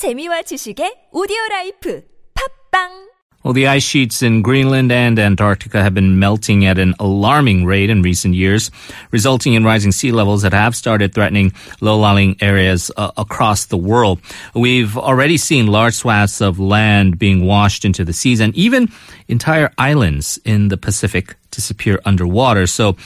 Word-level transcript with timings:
재미와 0.00 0.42
지식의 0.48 1.10
오디오 1.12 1.36
라이프 1.50 2.02
팝빵 2.32 3.10
Well, 3.42 3.54
the 3.54 3.66
ice 3.66 3.84
sheets 3.84 4.22
in 4.22 4.42
Greenland 4.42 4.92
and 4.92 5.18
Antarctica 5.18 5.82
have 5.82 5.94
been 5.94 6.18
melting 6.18 6.64
at 6.64 6.78
an 6.78 6.94
alarming 6.98 7.64
rate 7.64 7.88
in 7.88 8.02
recent 8.02 8.34
years, 8.34 8.70
resulting 9.12 9.54
in 9.54 9.64
rising 9.64 9.92
sea 9.92 10.12
levels 10.12 10.42
that 10.42 10.52
have 10.52 10.76
started 10.76 11.14
threatening 11.14 11.52
low-lying 11.80 12.36
areas 12.40 12.90
uh, 12.96 13.12
across 13.16 13.66
the 13.66 13.78
world. 13.78 14.20
We've 14.54 14.96
already 14.96 15.38
seen 15.38 15.68
large 15.68 15.94
swaths 15.94 16.40
of 16.40 16.58
land 16.58 17.18
being 17.18 17.46
washed 17.46 17.84
into 17.84 18.04
the 18.04 18.12
seas 18.12 18.40
and 18.40 18.54
even 18.54 18.88
entire 19.28 19.70
islands 19.78 20.38
in 20.44 20.68
the 20.68 20.76
Pacific 20.76 21.36
disappear 21.50 21.98
underwater. 22.04 22.66
So 22.66 22.96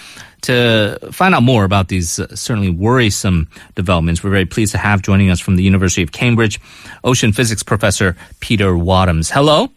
to 0.45 0.99
find 1.13 1.35
out 1.35 1.43
more 1.43 1.65
about 1.65 1.89
these 1.89 2.19
uh, 2.19 2.35
certainly 2.35 2.71
worrisome 2.71 3.49
developments, 3.75 4.23
we're 4.23 4.31
very 4.31 4.47
pleased 4.47 4.73
to 4.73 4.79
have 4.79 5.03
joining 5.03 5.31
us 5.31 5.41
from 5.41 5.57
the 5.57 5.63
University 5.63 6.03
of 6.03 6.13
Cambridge, 6.13 6.61
ocean 7.03 7.33
physics 7.33 7.63
professor 7.63 8.17
Peter 8.41 8.73
Wadhams. 8.73 9.31
Hello. 9.31 9.69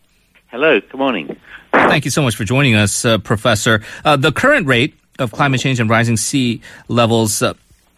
Hello, 0.47 0.79
good 0.79 0.97
morning. 0.97 1.35
Thank 1.73 2.05
you 2.05 2.11
so 2.11 2.21
much 2.21 2.35
for 2.35 2.43
joining 2.43 2.75
us, 2.75 3.05
uh, 3.05 3.17
Professor. 3.17 3.83
Uh, 4.05 4.15
the 4.15 4.31
current 4.31 4.67
rate 4.67 4.95
of 5.19 5.31
climate 5.31 5.59
change 5.59 5.79
and 5.79 5.89
rising 5.89 6.17
sea 6.17 6.61
levels. 6.87 7.41
Uh, 7.41 7.53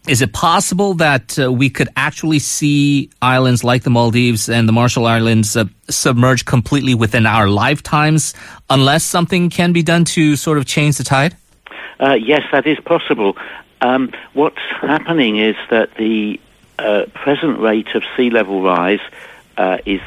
is 0.08 0.22
it 0.22 0.33
possible 0.33 0.95
that 0.95 1.38
uh, 1.38 1.52
we 1.52 1.70
could 1.70 1.89
actually 1.95 2.39
see 2.39 3.09
islands 3.22 3.63
like 3.63 3.83
the 3.83 3.89
Maldives 3.89 4.49
and 4.49 4.67
the 4.67 4.72
Marshall 4.72 5.05
Islands 5.05 5.55
uh, 5.55 5.66
submerge 5.89 6.45
completely 6.45 6.95
within 6.95 7.25
our 7.25 7.47
lifetimes 7.47 8.33
unless 8.70 9.03
something 9.03 9.49
can 9.49 9.73
be 9.73 9.83
done 9.83 10.05
to 10.05 10.36
sort 10.36 10.58
of 10.58 10.66
change 10.66 10.97
the 10.97 11.03
tide? 11.03 11.36
Uh, 11.99 12.13
yes, 12.13 12.44
that 12.52 12.66
is 12.66 12.80
possible. 12.80 13.38
Um, 13.81 14.12
what's 14.34 14.62
happening 14.81 15.38
is 15.38 15.55
that 15.70 15.95
the 15.95 16.39
present 17.13 17.59
rate 17.59 17.94
of 17.94 18.03
sea 18.16 18.30
level 18.30 18.62
rise 18.62 19.02
is 19.85 20.02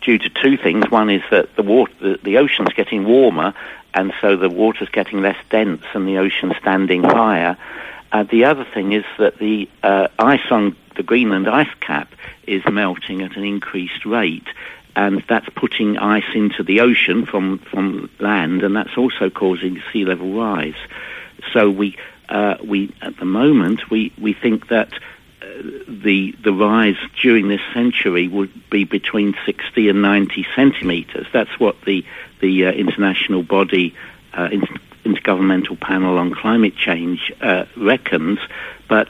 due 0.00 0.18
to 0.18 0.28
two 0.30 0.56
things. 0.56 0.90
One 0.90 1.10
is 1.10 1.22
that 1.30 1.54
the 1.56 1.62
water, 1.62 1.92
the, 2.00 2.18
the 2.22 2.38
ocean's 2.38 2.72
getting 2.74 3.04
warmer, 3.04 3.54
and 3.94 4.12
so 4.20 4.36
the 4.36 4.48
water's 4.48 4.88
getting 4.88 5.20
less 5.22 5.36
dense, 5.50 5.82
and 5.94 6.06
the 6.06 6.18
ocean's 6.18 6.56
standing 6.60 7.02
higher. 7.02 7.56
Uh, 8.12 8.22
the 8.22 8.44
other 8.44 8.64
thing 8.64 8.92
is 8.92 9.04
that 9.18 9.38
the 9.38 9.68
uh, 9.82 10.08
ice 10.18 10.50
on 10.50 10.76
the 10.96 11.02
Greenland 11.02 11.48
ice 11.48 11.74
cap 11.80 12.14
is 12.46 12.62
melting 12.70 13.22
at 13.22 13.36
an 13.36 13.44
increased 13.44 14.04
rate, 14.04 14.46
and 14.96 15.24
that's 15.28 15.48
putting 15.50 15.98
ice 15.98 16.34
into 16.34 16.62
the 16.62 16.80
ocean 16.80 17.26
from 17.26 17.58
from 17.58 18.10
land, 18.20 18.62
and 18.62 18.76
that's 18.76 18.96
also 18.96 19.30
causing 19.30 19.82
sea 19.92 20.04
level 20.04 20.32
rise. 20.32 20.76
So 21.52 21.70
we 21.70 21.96
uh, 22.28 22.56
we 22.64 22.94
at 23.02 23.16
the 23.16 23.24
moment 23.24 23.90
we 23.90 24.12
we 24.18 24.32
think 24.32 24.68
that 24.68 24.92
the 25.86 26.34
the 26.42 26.52
rise 26.52 26.96
during 27.20 27.48
this 27.48 27.60
century 27.72 28.28
would 28.28 28.70
be 28.70 28.84
between 28.84 29.34
60 29.46 29.88
and 29.88 30.02
90 30.02 30.46
centimeters. 30.54 31.26
That's 31.32 31.58
what 31.58 31.80
the 31.82 32.04
the 32.40 32.66
uh, 32.66 32.72
international 32.72 33.42
body, 33.42 33.94
uh, 34.32 34.48
Intergovernmental 35.04 35.78
Panel 35.80 36.18
on 36.18 36.34
Climate 36.34 36.76
Change, 36.76 37.32
uh, 37.40 37.64
reckons. 37.76 38.38
But 38.88 39.08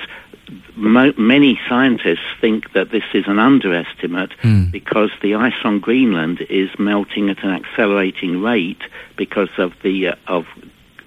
mo- 0.77 1.15
many 1.17 1.59
scientists 1.69 2.27
think 2.41 2.73
that 2.73 2.91
this 2.91 3.05
is 3.13 3.25
an 3.27 3.39
underestimate 3.39 4.31
mm. 4.43 4.71
because 4.71 5.11
the 5.23 5.35
ice 5.35 5.65
on 5.65 5.81
Greenland 5.81 6.41
is 6.51 6.71
melting 6.79 7.31
at 7.31 7.43
an 7.45 7.51
accelerating 7.51 8.43
rate 8.43 8.83
because 9.17 9.51
of 9.59 9.73
the 9.83 10.09
uh, 10.09 10.15
of 10.27 10.47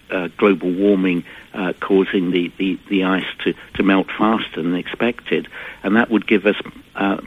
uh, 0.10 0.30
global 0.38 0.72
warming 0.72 1.24
uh, 1.54 1.74
causing 1.82 2.32
the, 2.32 2.52
the, 2.58 2.80
the 2.90 3.04
ice 3.04 3.26
to, 3.44 3.54
to 3.74 3.84
melt 3.84 4.08
faster 4.18 4.62
than 4.62 4.76
expected. 4.76 5.48
And 5.84 5.96
that 5.96 6.10
would 6.10 6.28
give 6.28 6.46
us 6.46 6.56
uh, 6.96 7.18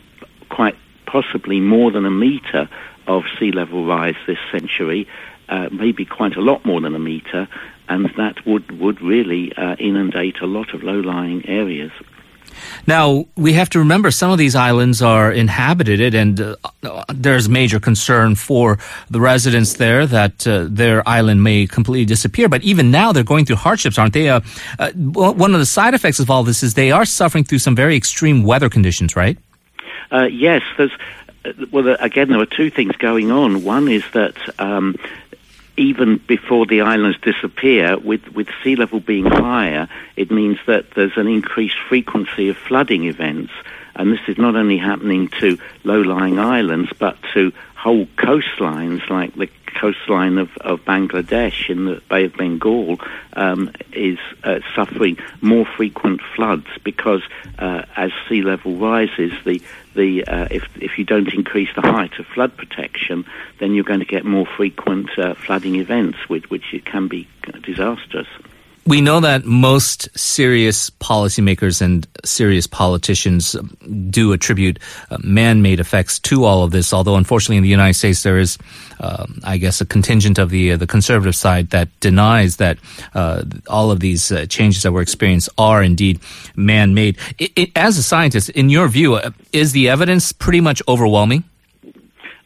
quite 0.48 0.76
possibly 1.04 1.60
more 1.60 1.90
than 1.90 2.06
a 2.06 2.10
meter 2.10 2.68
of 3.06 3.24
sea 3.38 3.50
level 3.52 3.86
rise 3.86 4.14
this 4.26 4.38
century, 4.52 5.08
uh, 5.48 5.68
maybe 5.72 6.04
quite 6.04 6.36
a 6.36 6.40
lot 6.40 6.64
more 6.64 6.80
than 6.80 6.94
a 6.94 6.98
meter, 6.98 7.48
and 7.88 8.06
that 8.16 8.46
would, 8.46 8.70
would 8.80 9.02
really 9.02 9.52
uh, 9.56 9.74
inundate 9.80 10.40
a 10.40 10.46
lot 10.46 10.72
of 10.72 10.82
low 10.82 11.00
lying 11.00 11.46
areas. 11.48 11.90
Now, 12.86 13.26
we 13.36 13.52
have 13.54 13.70
to 13.70 13.78
remember 13.78 14.10
some 14.10 14.30
of 14.30 14.38
these 14.38 14.54
islands 14.54 15.02
are 15.02 15.30
inhabited, 15.32 16.14
and 16.14 16.40
uh, 16.40 17.04
there's 17.12 17.48
major 17.48 17.80
concern 17.80 18.34
for 18.34 18.78
the 19.08 19.20
residents 19.20 19.74
there 19.74 20.06
that 20.06 20.46
uh, 20.46 20.66
their 20.68 21.06
island 21.08 21.42
may 21.42 21.66
completely 21.66 22.04
disappear. 22.04 22.48
But 22.48 22.62
even 22.62 22.90
now, 22.90 23.12
they're 23.12 23.24
going 23.24 23.44
through 23.44 23.56
hardships, 23.56 23.98
aren't 23.98 24.14
they? 24.14 24.28
Uh, 24.28 24.40
uh 24.78 24.92
one 24.92 25.54
of 25.54 25.60
the 25.60 25.66
side 25.66 25.94
effects 25.94 26.20
of 26.20 26.30
all 26.30 26.42
this 26.42 26.62
is 26.62 26.74
they 26.74 26.90
are 26.90 27.04
suffering 27.04 27.44
through 27.44 27.58
some 27.58 27.76
very 27.76 27.96
extreme 27.96 28.42
weather 28.42 28.68
conditions, 28.68 29.16
right? 29.16 29.38
Uh, 30.10 30.24
yes, 30.24 30.62
there's. 30.76 30.92
Uh, 31.44 31.52
well, 31.70 31.96
again, 32.00 32.28
there 32.28 32.40
are 32.40 32.46
two 32.46 32.70
things 32.70 32.94
going 32.96 33.30
on. 33.30 33.64
One 33.64 33.88
is 33.88 34.04
that 34.12 34.36
um, 34.58 34.96
even 35.80 36.18
before 36.18 36.66
the 36.66 36.82
islands 36.82 37.18
disappear, 37.22 37.96
with, 37.98 38.28
with 38.34 38.48
sea 38.62 38.76
level 38.76 39.00
being 39.00 39.24
higher, 39.24 39.88
it 40.14 40.30
means 40.30 40.58
that 40.66 40.90
there's 40.94 41.16
an 41.16 41.26
increased 41.26 41.78
frequency 41.88 42.50
of 42.50 42.56
flooding 42.58 43.04
events. 43.04 43.52
And 43.96 44.12
this 44.12 44.20
is 44.28 44.36
not 44.36 44.56
only 44.56 44.76
happening 44.76 45.28
to 45.40 45.58
low 45.82 46.02
lying 46.02 46.38
islands, 46.38 46.90
but 46.98 47.16
to 47.32 47.52
whole 47.74 48.04
coastlines 48.16 49.08
like 49.08 49.34
the 49.36 49.48
coastline 49.70 50.38
of, 50.38 50.50
of 50.58 50.80
Bangladesh 50.84 51.70
in 51.70 51.84
the 51.86 52.02
Bay 52.08 52.24
of 52.24 52.36
Bengal 52.36 52.98
um, 53.34 53.72
is 53.92 54.18
uh, 54.44 54.60
suffering 54.74 55.18
more 55.40 55.64
frequent 55.64 56.20
floods 56.34 56.66
because 56.84 57.22
uh, 57.58 57.82
as 57.96 58.10
sea 58.28 58.42
level 58.42 58.76
rises, 58.76 59.32
the 59.44 59.62
the 59.94 60.24
uh, 60.24 60.48
if 60.50 60.68
if 60.76 60.98
you 60.98 61.04
don't 61.04 61.32
increase 61.34 61.68
the 61.74 61.82
height 61.82 62.18
of 62.18 62.26
flood 62.26 62.56
protection, 62.56 63.24
then 63.58 63.74
you're 63.74 63.84
going 63.84 64.00
to 64.00 64.06
get 64.06 64.24
more 64.24 64.46
frequent 64.46 65.10
uh, 65.18 65.34
flooding 65.34 65.76
events, 65.76 66.18
which 66.28 66.48
which 66.50 66.74
can 66.84 67.08
be 67.08 67.26
disastrous. 67.62 68.28
We 68.90 69.00
know 69.00 69.20
that 69.20 69.44
most 69.44 70.08
serious 70.18 70.90
policymakers 70.90 71.80
and 71.80 72.08
serious 72.24 72.66
politicians 72.66 73.54
do 74.10 74.32
attribute 74.32 74.80
uh, 75.12 75.18
man-made 75.22 75.78
effects 75.78 76.18
to 76.18 76.42
all 76.44 76.64
of 76.64 76.72
this. 76.72 76.92
Although, 76.92 77.14
unfortunately, 77.14 77.58
in 77.58 77.62
the 77.62 77.68
United 77.68 77.94
States, 77.94 78.24
there 78.24 78.36
is, 78.36 78.58
um, 78.98 79.38
I 79.44 79.58
guess, 79.58 79.80
a 79.80 79.86
contingent 79.86 80.40
of 80.40 80.50
the 80.50 80.72
uh, 80.72 80.76
the 80.76 80.88
conservative 80.88 81.36
side 81.36 81.70
that 81.70 81.88
denies 82.00 82.56
that 82.56 82.78
uh, 83.14 83.44
all 83.68 83.92
of 83.92 84.00
these 84.00 84.32
uh, 84.32 84.46
changes 84.46 84.82
that 84.82 84.90
we're 84.90 85.02
experiencing 85.02 85.54
are 85.56 85.84
indeed 85.84 86.18
man-made. 86.56 87.16
It, 87.38 87.52
it, 87.54 87.70
as 87.76 87.96
a 87.96 88.02
scientist, 88.02 88.50
in 88.50 88.70
your 88.70 88.88
view, 88.88 89.14
uh, 89.14 89.30
is 89.52 89.70
the 89.70 89.88
evidence 89.88 90.32
pretty 90.32 90.60
much 90.60 90.82
overwhelming? 90.88 91.44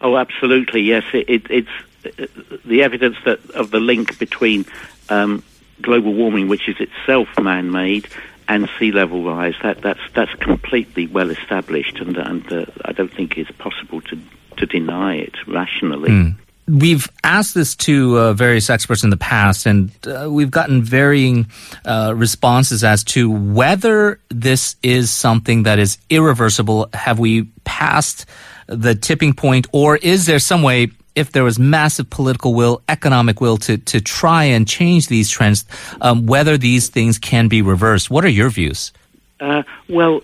Oh, 0.02 0.18
absolutely. 0.18 0.82
Yes, 0.82 1.04
it, 1.14 1.46
it's 1.48 1.68
uh, 2.04 2.26
the 2.66 2.82
evidence 2.82 3.16
that 3.24 3.40
of 3.52 3.70
the 3.70 3.80
link 3.80 4.18
between 4.18 4.66
um, 5.08 5.42
global 5.80 6.14
warming, 6.14 6.48
which 6.48 6.68
is 6.68 6.76
itself 6.80 7.28
man-made, 7.40 8.08
and 8.48 8.68
sea 8.78 8.92
level 8.92 9.24
rise. 9.24 9.54
That, 9.62 9.80
that's 9.80 10.00
that's 10.14 10.34
completely 10.34 11.06
well 11.06 11.30
established, 11.30 11.98
and, 11.98 12.16
and 12.16 12.52
uh, 12.52 12.66
I 12.84 12.92
don't 12.92 13.12
think 13.12 13.38
it's 13.38 13.50
possible 13.52 14.00
to 14.02 14.18
to 14.56 14.66
deny 14.66 15.16
it 15.16 15.34
rationally. 15.46 16.10
Mm. 16.10 16.36
We've 16.66 17.06
asked 17.22 17.54
this 17.54 17.76
to 17.76 18.18
uh, 18.18 18.32
various 18.32 18.70
experts 18.70 19.04
in 19.04 19.10
the 19.10 19.18
past, 19.18 19.66
and 19.66 19.90
uh, 20.06 20.30
we've 20.30 20.50
gotten 20.50 20.82
varying 20.82 21.48
uh, 21.84 22.14
responses 22.16 22.82
as 22.82 23.04
to 23.04 23.30
whether 23.30 24.18
this 24.30 24.76
is 24.82 25.10
something 25.10 25.64
that 25.64 25.78
is 25.78 25.98
irreversible. 26.08 26.88
Have 26.94 27.18
we 27.18 27.50
passed 27.64 28.24
the 28.66 28.94
tipping 28.94 29.34
point, 29.34 29.66
or 29.72 29.96
is 29.96 30.24
there 30.24 30.38
some 30.38 30.62
way 30.62 30.88
if 31.14 31.32
there 31.32 31.44
was 31.44 31.58
massive 31.58 32.10
political 32.10 32.54
will, 32.54 32.82
economic 32.88 33.40
will 33.40 33.56
to, 33.58 33.78
to 33.78 34.00
try 34.00 34.44
and 34.44 34.66
change 34.66 35.08
these 35.08 35.30
trends, 35.30 35.64
um, 36.00 36.26
whether 36.26 36.58
these 36.58 36.88
things 36.88 37.18
can 37.18 37.48
be 37.48 37.62
reversed. 37.62 38.10
What 38.10 38.24
are 38.24 38.28
your 38.28 38.50
views? 38.50 38.92
Uh, 39.40 39.62
well, 39.88 40.22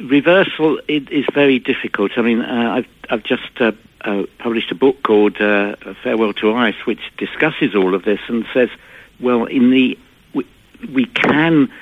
reversal 0.00 0.80
it 0.88 1.10
is 1.10 1.24
very 1.34 1.58
difficult. 1.58 2.12
I 2.16 2.22
mean, 2.22 2.40
uh, 2.40 2.72
I've, 2.76 2.88
I've 3.10 3.24
just 3.24 3.60
uh, 3.60 3.72
uh 4.02 4.24
published 4.38 4.70
a 4.70 4.74
book 4.74 5.02
called 5.02 5.40
uh, 5.40 5.76
Farewell 6.02 6.32
to 6.34 6.54
Ice, 6.54 6.86
which 6.86 7.00
discusses 7.16 7.74
all 7.74 7.94
of 7.94 8.04
this 8.04 8.20
and 8.28 8.46
says, 8.54 8.68
well, 9.20 9.44
in 9.44 9.70
the 9.70 9.98
we, 10.34 10.46
we 10.92 11.06
can, 11.06 11.72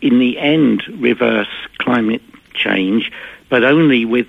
in 0.00 0.18
the 0.18 0.38
end, 0.38 0.82
reverse 0.98 1.48
climate 1.78 2.22
change, 2.54 3.12
but 3.50 3.64
only 3.64 4.04
with 4.04 4.26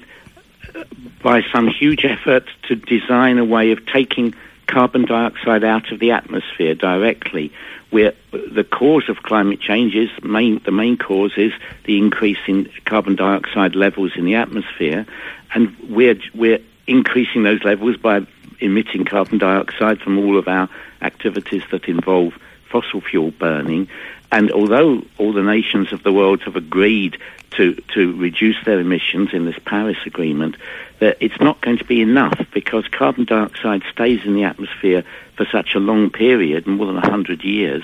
by 1.21 1.43
some 1.51 1.67
huge 1.67 2.05
effort 2.05 2.47
to 2.67 2.75
design 2.75 3.37
a 3.37 3.45
way 3.45 3.71
of 3.71 3.85
taking 3.85 4.33
carbon 4.67 5.05
dioxide 5.05 5.63
out 5.63 5.91
of 5.91 5.99
the 5.99 6.11
atmosphere 6.11 6.75
directly. 6.75 7.51
Where 7.89 8.13
the 8.31 8.63
cause 8.63 9.09
of 9.09 9.23
climate 9.23 9.59
change 9.59 9.95
is 9.95 10.09
main, 10.23 10.61
the 10.63 10.71
main 10.71 10.97
cause 10.97 11.33
is 11.37 11.51
the 11.85 11.97
increase 11.97 12.37
in 12.47 12.69
carbon 12.85 13.15
dioxide 13.15 13.75
levels 13.75 14.11
in 14.15 14.25
the 14.25 14.35
atmosphere, 14.35 15.07
and 15.53 15.75
we're 15.89 16.19
we're 16.35 16.59
increasing 16.85 17.43
those 17.43 17.63
levels 17.63 17.97
by 17.97 18.25
emitting 18.59 19.05
carbon 19.05 19.39
dioxide 19.39 19.99
from 20.01 20.19
all 20.19 20.37
of 20.37 20.47
our 20.47 20.69
activities 21.01 21.63
that 21.71 21.85
involve 21.85 22.33
fossil 22.69 23.01
fuel 23.01 23.31
burning. 23.31 23.87
and 24.31 24.51
although 24.51 25.01
all 25.17 25.33
the 25.33 25.41
nations 25.41 25.91
of 25.91 26.03
the 26.03 26.13
world 26.13 26.41
have 26.43 26.55
agreed 26.55 27.17
to, 27.59 27.73
to 27.93 28.13
reduce 28.13 28.55
their 28.63 28.79
emissions 28.79 29.31
in 29.33 29.43
this 29.43 29.59
Paris 29.65 29.97
Agreement, 30.05 30.55
that 30.99 31.17
it's 31.19 31.39
not 31.41 31.59
going 31.59 31.77
to 31.77 31.83
be 31.83 31.99
enough 31.99 32.39
because 32.53 32.87
carbon 32.87 33.25
dioxide 33.25 33.83
stays 33.91 34.21
in 34.23 34.33
the 34.33 34.43
atmosphere 34.43 35.03
for 35.35 35.45
such 35.51 35.75
a 35.75 35.79
long 35.79 36.09
period, 36.09 36.65
more 36.65 36.85
than 36.85 36.95
100 36.95 37.43
years. 37.43 37.83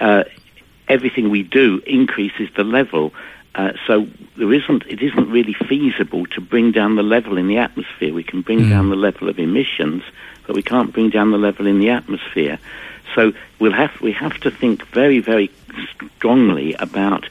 Uh, 0.00 0.24
everything 0.88 1.28
we 1.28 1.42
do 1.42 1.82
increases 1.86 2.48
the 2.56 2.64
level. 2.64 3.12
Uh, 3.54 3.72
so 3.86 4.08
there 4.38 4.54
isn't, 4.54 4.84
it 4.86 5.02
isn't 5.02 5.30
really 5.30 5.54
feasible 5.68 6.24
to 6.28 6.40
bring 6.40 6.72
down 6.72 6.96
the 6.96 7.02
level 7.02 7.36
in 7.36 7.46
the 7.46 7.58
atmosphere. 7.58 8.14
We 8.14 8.24
can 8.24 8.40
bring 8.40 8.60
mm. 8.60 8.70
down 8.70 8.88
the 8.88 8.96
level 8.96 9.28
of 9.28 9.38
emissions, 9.38 10.02
but 10.46 10.56
we 10.56 10.62
can't 10.62 10.94
bring 10.94 11.10
down 11.10 11.30
the 11.30 11.38
level 11.38 11.66
in 11.66 11.78
the 11.78 11.90
atmosphere. 11.90 12.58
So 13.14 13.32
we'll 13.58 13.74
have, 13.74 14.00
we 14.00 14.12
have 14.12 14.40
to 14.40 14.50
think 14.50 14.86
very, 14.86 15.18
very 15.18 15.50
strongly 16.16 16.72
about 16.74 17.28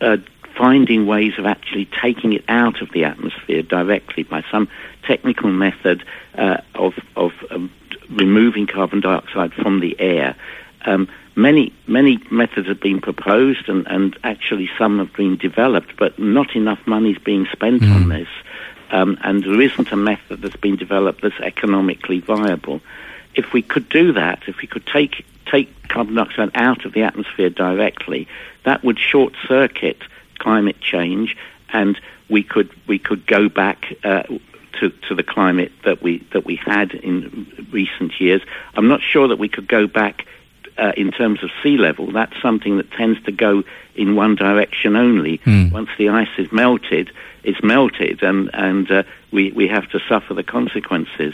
uh, 0.00 0.16
finding 0.56 1.06
ways 1.06 1.32
of 1.38 1.46
actually 1.46 1.88
taking 2.00 2.32
it 2.32 2.44
out 2.48 2.80
of 2.80 2.90
the 2.92 3.04
atmosphere 3.04 3.62
directly 3.62 4.22
by 4.22 4.42
some 4.50 4.68
technical 5.06 5.50
method 5.50 6.04
uh, 6.36 6.58
of, 6.74 6.94
of 7.16 7.32
um, 7.50 7.70
removing 8.10 8.66
carbon 8.66 9.00
dioxide 9.00 9.52
from 9.52 9.80
the 9.80 9.98
air. 10.00 10.34
Um, 10.84 11.08
many 11.34 11.72
many 11.86 12.18
methods 12.30 12.68
have 12.68 12.80
been 12.80 13.00
proposed, 13.00 13.68
and, 13.68 13.86
and 13.86 14.18
actually 14.24 14.70
some 14.78 14.98
have 14.98 15.12
been 15.14 15.36
developed, 15.36 15.96
but 15.98 16.18
not 16.18 16.54
enough 16.56 16.80
money 16.86 17.12
is 17.12 17.18
being 17.18 17.46
spent 17.52 17.82
mm. 17.82 17.94
on 17.94 18.08
this. 18.08 18.28
Um, 18.90 19.18
and 19.22 19.42
there 19.42 19.60
isn't 19.60 19.90
a 19.90 19.96
method 19.96 20.42
that's 20.42 20.56
been 20.56 20.76
developed 20.76 21.22
that's 21.22 21.40
economically 21.40 22.20
viable. 22.20 22.80
If 23.34 23.52
we 23.52 23.60
could 23.62 23.88
do 23.88 24.12
that, 24.12 24.44
if 24.46 24.60
we 24.60 24.68
could 24.68 24.86
take 24.86 25.26
take 25.50 25.88
carbon 25.88 26.14
dioxide 26.14 26.50
out 26.54 26.84
of 26.84 26.92
the 26.92 27.02
atmosphere 27.02 27.50
directly, 27.50 28.28
that 28.64 28.82
would 28.84 28.98
short 28.98 29.34
circuit 29.46 30.02
climate 30.38 30.80
change, 30.80 31.36
and 31.72 32.00
we 32.28 32.42
could 32.42 32.70
we 32.86 32.98
could 32.98 33.26
go 33.26 33.48
back 33.48 33.94
uh, 34.04 34.22
to 34.80 34.90
to 35.08 35.14
the 35.14 35.22
climate 35.22 35.72
that 35.84 36.02
we 36.02 36.18
that 36.32 36.44
we 36.44 36.56
had 36.56 36.92
in 36.92 37.68
recent 37.72 38.20
years. 38.20 38.42
I'm 38.74 38.88
not 38.88 39.00
sure 39.02 39.28
that 39.28 39.38
we 39.38 39.48
could 39.48 39.68
go 39.68 39.86
back. 39.86 40.26
Uh, 40.78 40.92
in 40.94 41.10
terms 41.10 41.42
of 41.42 41.48
sea 41.62 41.78
level, 41.78 42.12
that's 42.12 42.38
something 42.42 42.76
that 42.76 42.90
tends 42.92 43.18
to 43.22 43.32
go 43.32 43.64
in 43.94 44.14
one 44.14 44.34
direction 44.34 44.94
only. 44.94 45.38
Mm. 45.38 45.72
Once 45.72 45.88
the 45.96 46.10
ice 46.10 46.28
is 46.36 46.52
melted, 46.52 47.10
it's 47.44 47.62
melted, 47.62 48.22
and 48.22 48.50
and 48.52 48.90
uh, 48.90 49.02
we 49.32 49.52
we 49.52 49.68
have 49.68 49.88
to 49.88 49.98
suffer 50.06 50.34
the 50.34 50.42
consequences. 50.42 51.32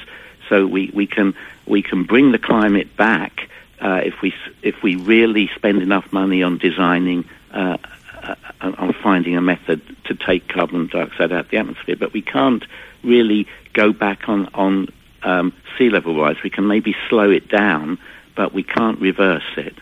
So 0.49 0.67
we, 0.67 0.93
we 0.95 1.07
can 1.09 1.35
we 1.67 1.83
can 1.83 2.05
bring 2.05 2.31
the 2.31 2.39
climate 2.39 2.97
back 2.97 3.49
uh, 3.81 4.01
if 4.05 4.23
we 4.23 4.35
if 4.63 4.83
we 4.83 4.97
really 4.97 5.51
spend 5.57 5.83
enough 5.83 6.13
money 6.13 6.43
on 6.43 6.59
designing 6.59 7.25
uh, 8.23 8.35
uh, 8.61 8.73
on 8.79 8.95
finding 9.03 9.37
a 9.37 9.43
method 9.43 9.81
to 10.05 10.15
take 10.15 10.49
carbon 10.49 10.87
dioxide 10.87 11.33
out 11.33 11.47
of 11.47 11.51
the 11.51 11.57
atmosphere, 11.57 11.97
but 11.97 12.13
we 12.13 12.23
can't 12.23 12.65
really 13.03 13.47
go 13.73 13.93
back 13.93 14.29
on 14.29 14.49
on 14.55 14.89
um, 15.23 15.53
sea 15.79 15.91
level 15.91 16.21
rise. 16.21 16.37
We 16.43 16.51
can 16.51 16.67
maybe 16.67 16.95
slow 17.09 17.31
it 17.31 17.49
down, 17.49 17.99
but 18.37 18.53
we 18.53 18.63
can't 18.63 19.01
reverse 19.01 19.43
it. 19.57 19.77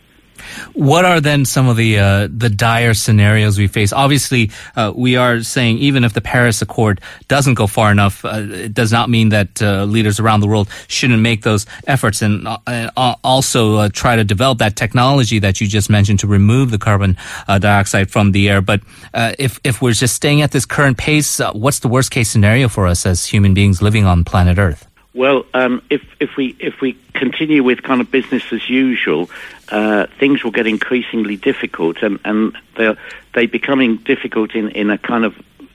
What 0.74 1.04
are 1.04 1.20
then 1.20 1.44
some 1.44 1.68
of 1.68 1.76
the 1.76 1.98
uh, 1.98 2.28
the 2.30 2.50
dire 2.50 2.94
scenarios 2.94 3.58
we 3.58 3.66
face? 3.66 3.92
Obviously, 3.92 4.50
uh, 4.76 4.92
we 4.94 5.16
are 5.16 5.42
saying 5.42 5.78
even 5.78 6.04
if 6.04 6.12
the 6.12 6.20
Paris 6.20 6.62
Accord 6.62 7.00
doesn't 7.28 7.54
go 7.54 7.66
far 7.66 7.90
enough, 7.90 8.24
uh, 8.24 8.46
it 8.50 8.74
does 8.74 8.92
not 8.92 9.10
mean 9.10 9.30
that 9.30 9.60
uh, 9.62 9.84
leaders 9.84 10.20
around 10.20 10.40
the 10.40 10.46
world 10.46 10.68
shouldn't 10.88 11.22
make 11.22 11.42
those 11.42 11.66
efforts 11.86 12.22
and 12.22 12.46
uh, 12.46 13.14
also 13.24 13.76
uh, 13.76 13.88
try 13.92 14.16
to 14.16 14.24
develop 14.24 14.58
that 14.58 14.76
technology 14.76 15.38
that 15.38 15.60
you 15.60 15.66
just 15.66 15.90
mentioned 15.90 16.20
to 16.20 16.26
remove 16.26 16.70
the 16.70 16.78
carbon 16.78 17.16
dioxide 17.46 18.10
from 18.10 18.32
the 18.32 18.48
air. 18.48 18.60
But 18.60 18.80
if 19.14 19.60
if 19.64 19.82
we're 19.82 19.92
just 19.92 20.14
staying 20.14 20.42
at 20.42 20.50
this 20.50 20.66
current 20.66 20.98
pace, 20.98 21.40
what's 21.52 21.80
the 21.80 21.88
worst 21.88 22.10
case 22.10 22.30
scenario 22.30 22.68
for 22.68 22.86
us 22.86 23.06
as 23.06 23.26
human 23.26 23.54
beings 23.54 23.82
living 23.82 24.06
on 24.06 24.24
planet 24.24 24.58
Earth? 24.58 24.89
Well, 25.12 25.44
um, 25.54 25.82
if 25.90 26.02
if 26.20 26.36
we 26.36 26.54
if 26.60 26.80
we 26.80 26.96
continue 27.14 27.64
with 27.64 27.82
kind 27.82 28.00
of 28.00 28.10
business 28.12 28.44
as 28.52 28.70
usual, 28.70 29.28
uh, 29.68 30.06
things 30.20 30.44
will 30.44 30.52
get 30.52 30.68
increasingly 30.68 31.36
difficult, 31.36 32.02
and, 32.02 32.20
and 32.24 32.56
they're 32.76 32.96
they 33.34 33.46
becoming 33.46 33.96
difficult 33.96 34.54
in, 34.54 34.68
in 34.70 34.90
a 34.90 34.98
kind 34.98 35.24
of 35.24 35.34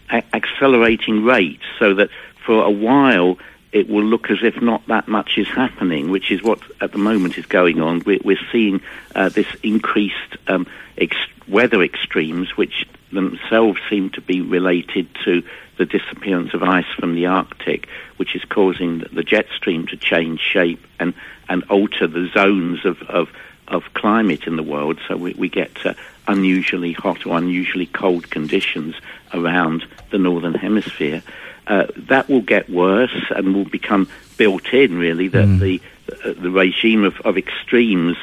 a- 0.10 0.24
accelerating 0.34 1.26
rate, 1.26 1.60
so 1.80 1.96
that 1.96 2.10
for 2.46 2.64
a 2.64 2.72
while 2.72 3.38
it 3.74 3.90
will 3.90 4.06
look 4.06 4.32
as 4.32 4.38
if 4.42 4.62
not 4.62 4.88
that 4.88 5.10
much 5.10 5.38
is 5.38 5.48
happening, 5.50 6.10
which 6.10 6.32
is 6.32 6.42
what 6.42 6.60
at 6.80 6.94
the 6.94 6.98
moment 6.98 7.38
is 7.38 7.46
going 7.46 7.82
on. 7.82 8.02
We're, 8.06 8.22
we're 8.24 8.40
seeing 8.50 8.80
uh, 9.14 9.28
this 9.28 9.48
increased 9.64 10.38
um, 10.48 10.66
ex- 10.98 11.18
weather 11.46 11.84
extremes, 11.84 12.56
which 12.56 12.88
themselves 13.12 13.80
seem 13.90 14.10
to 14.12 14.22
be 14.22 14.42
related 14.42 15.08
to 15.26 15.44
the 15.78 15.86
disappearance 15.86 16.54
of 16.54 16.64
ice 16.64 16.86
from 16.98 17.16
the 17.16 17.26
Arctic, 17.26 17.88
which 18.18 18.36
is 18.36 18.44
causing 18.46 19.00
the 19.12 19.24
jet 19.24 19.48
stream 19.56 19.88
to 19.88 19.98
change 19.98 20.40
shape 20.40 20.86
and, 21.00 21.14
and 21.50 21.64
alter 21.70 22.08
the 22.08 22.30
zones 22.34 22.86
of, 22.86 23.02
of, 23.04 23.30
of 23.68 23.84
climate 23.94 24.48
in 24.48 24.56
the 24.56 24.64
world. 24.64 25.00
So 25.08 25.18
we, 25.18 25.34
we 25.34 25.50
get 25.50 25.86
uh, 25.86 25.94
unusually 26.28 26.94
hot 26.94 27.26
or 27.26 27.38
unusually 27.38 27.88
cold 27.88 28.30
conditions 28.30 28.96
around 29.34 29.86
the 30.12 30.18
northern 30.18 30.54
hemisphere. 30.54 31.22
Uh, 31.68 31.88
that 31.98 32.30
will 32.30 32.42
get 32.42 32.70
worse 32.70 33.16
and 33.32 33.56
will 33.56 33.66
become 33.66 34.08
built 34.38 34.68
in, 34.74 34.98
really, 34.98 35.28
that 35.30 35.46
mm. 35.46 35.60
the, 35.60 35.82
uh, 36.24 36.34
the 36.40 36.52
regime 36.52 37.04
of, 37.04 37.20
of 37.22 37.38
extremes, 37.38 38.18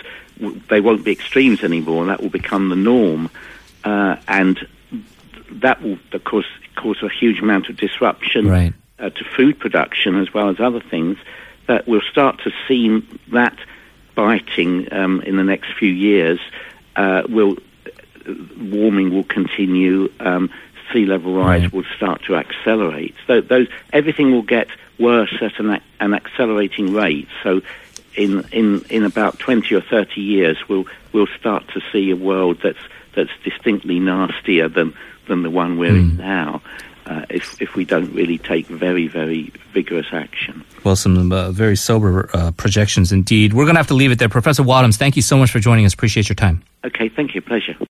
they 0.70 0.80
won't 0.80 1.04
be 1.04 1.12
extremes 1.12 1.62
anymore, 1.64 2.02
and 2.02 2.10
that 2.10 2.22
will 2.22 2.30
become 2.30 2.68
the 2.68 2.76
norm. 2.76 3.28
Uh, 3.84 4.16
and 4.28 4.66
that 5.50 5.82
will, 5.82 5.98
of 6.12 6.24
course, 6.24 6.46
cause 6.76 7.02
a 7.02 7.08
huge 7.08 7.40
amount 7.40 7.68
of 7.68 7.76
disruption 7.76 8.48
right. 8.48 8.72
uh, 8.98 9.10
to 9.10 9.24
food 9.36 9.58
production 9.58 10.20
as 10.20 10.32
well 10.32 10.48
as 10.48 10.60
other 10.60 10.80
things. 10.80 11.18
That 11.66 11.86
we'll 11.86 12.00
start 12.10 12.40
to 12.44 12.50
see 12.66 13.00
that 13.32 13.56
biting 14.14 14.92
um, 14.92 15.20
in 15.22 15.36
the 15.36 15.44
next 15.44 15.72
few 15.78 15.90
years. 15.90 16.40
Uh, 16.94 17.22
will 17.28 17.56
warming 18.58 19.14
will 19.14 19.24
continue. 19.24 20.12
Um, 20.20 20.50
sea 20.92 21.06
level 21.06 21.34
rise 21.34 21.62
right. 21.62 21.72
will 21.72 21.84
start 21.96 22.22
to 22.24 22.36
accelerate. 22.36 23.14
So 23.26 23.40
those 23.40 23.68
everything 23.92 24.32
will 24.32 24.42
get 24.42 24.68
worse 24.98 25.34
at 25.40 25.58
an, 25.58 25.80
an 26.00 26.14
accelerating 26.14 26.92
rate. 26.92 27.28
So 27.42 27.62
in 28.14 28.46
in 28.52 28.84
in 28.90 29.04
about 29.04 29.38
twenty 29.38 29.74
or 29.74 29.80
thirty 29.80 30.20
years, 30.20 30.58
we'll 30.68 30.84
we'll 31.12 31.28
start 31.38 31.66
to 31.68 31.80
see 31.92 32.10
a 32.10 32.16
world 32.16 32.58
that's 32.62 32.78
that's 33.14 33.30
distinctly 33.44 34.00
nastier 34.00 34.68
than 34.68 34.94
than 35.28 35.42
the 35.42 35.50
one 35.50 35.78
we're 35.78 35.92
mm. 35.92 36.00
in 36.00 36.10
hmm. 36.10 36.16
now. 36.18 36.62
Uh, 37.04 37.26
if, 37.30 37.60
if 37.60 37.74
we 37.74 37.84
don't 37.84 38.12
really 38.14 38.38
take 38.38 38.66
very, 38.66 39.08
very 39.08 39.52
vigorous 39.72 40.06
action. 40.12 40.64
Well, 40.84 40.94
some 40.94 41.32
uh, 41.32 41.50
very 41.50 41.74
sober 41.74 42.30
uh, 42.32 42.52
projections 42.52 43.10
indeed. 43.10 43.54
We're 43.54 43.64
going 43.64 43.74
to 43.74 43.80
have 43.80 43.88
to 43.88 43.94
leave 43.94 44.12
it 44.12 44.20
there. 44.20 44.28
Professor 44.28 44.62
Wadhams, 44.62 44.96
thank 44.96 45.16
you 45.16 45.22
so 45.22 45.36
much 45.36 45.50
for 45.50 45.58
joining 45.58 45.84
us. 45.84 45.94
Appreciate 45.94 46.28
your 46.28 46.36
time. 46.36 46.62
Okay, 46.84 47.08
thank 47.08 47.34
you. 47.34 47.40
Pleasure. 47.40 47.74